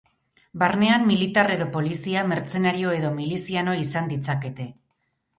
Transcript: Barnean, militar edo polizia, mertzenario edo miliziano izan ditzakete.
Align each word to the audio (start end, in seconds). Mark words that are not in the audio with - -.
Barnean, 0.61 1.03
militar 1.09 1.51
edo 1.55 1.67
polizia, 1.75 2.23
mertzenario 2.31 2.93
edo 3.01 3.11
miliziano 3.19 3.75
izan 3.83 4.09
ditzakete. 4.15 4.67